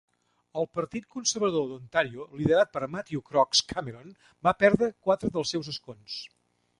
[0.59, 4.09] El Partit Conservador d'Ontàrio, liderat per Matthew Crooks Cameron,
[4.49, 6.17] va perdre quatre dels seus escons.